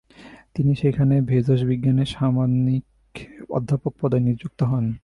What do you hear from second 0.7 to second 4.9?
সেখানে ভেষজবিজ্ঞানের সাম্মানিক অধ্যাপক পদে নিযুক্ত হন।